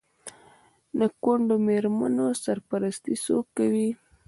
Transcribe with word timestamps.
د 0.99 1.01
کونډو 1.23 1.55
میرمنو 1.67 2.27
سرپرستي 2.43 3.15
څوک 3.25 3.45
کوي؟ 3.57 3.89